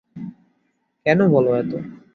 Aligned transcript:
কেন 1.05 1.19
বলো 1.33 1.51
তো? 1.61 1.77